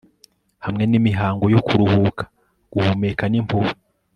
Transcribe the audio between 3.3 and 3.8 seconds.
n'impuhwe